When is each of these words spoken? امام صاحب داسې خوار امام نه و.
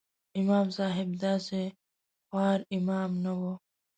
امام 0.41 0.67
صاحب 0.77 1.07
داسې 1.23 1.61
خوار 2.27 2.59
امام 2.77 3.11
نه 3.23 3.31
و. 3.39 3.41